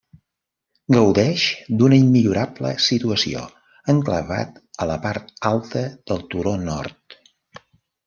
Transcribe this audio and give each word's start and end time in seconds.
Gaudeix 0.95 1.43
d'una 1.81 1.99
immillorable 2.05 2.73
situació, 2.87 3.45
enclavat 3.95 4.59
a 4.87 4.91
la 4.95 4.99
part 5.07 5.33
alta 5.55 5.89
del 6.11 6.29
turó 6.37 6.61
nord. 6.69 7.23